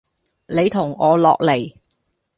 [0.47, 1.75] 你同我落黎!